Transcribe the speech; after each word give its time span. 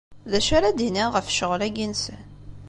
D 0.31 0.33
acu 0.39 0.51
ara 0.57 0.77
d-iniɣ 0.77 1.09
ɣef 1.11 1.27
ccɣel-agi-nsen? 1.33 2.21